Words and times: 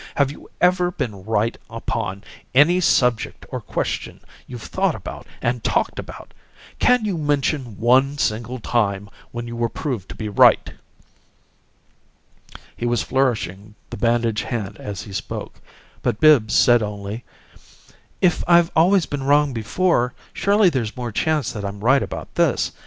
Have 0.15 0.31
you 0.31 0.49
ever 0.59 0.89
been 0.89 1.25
right 1.25 1.55
upon 1.69 2.23
any 2.55 2.79
subject 2.81 3.45
or 3.49 3.61
question 3.61 4.19
you've 4.47 4.63
thought 4.63 4.95
about 4.95 5.27
and 5.43 5.63
talked 5.63 5.99
about? 5.99 6.33
Can 6.79 7.05
you 7.05 7.19
mention 7.19 7.77
one 7.77 8.17
single 8.17 8.57
time 8.57 9.11
when 9.31 9.45
you 9.47 9.55
were 9.55 9.69
proved 9.69 10.09
to 10.09 10.15
be 10.15 10.27
right?" 10.27 10.73
He 12.75 12.87
was 12.87 13.03
flourishing 13.03 13.75
the 13.91 13.97
bandaged 13.97 14.45
hand 14.45 14.77
as 14.79 15.03
he 15.03 15.13
spoke, 15.13 15.61
but 16.01 16.19
Bibbs 16.19 16.55
said 16.55 16.81
only, 16.81 17.23
"If 18.21 18.43
I've 18.47 18.71
always 18.75 19.05
been 19.05 19.21
wrong 19.21 19.53
before, 19.53 20.15
surely 20.33 20.71
there's 20.71 20.97
more 20.97 21.11
chance 21.11 21.51
that 21.51 21.63
I'm 21.63 21.81
right 21.81 22.01
about 22.01 22.33
this. 22.33 22.71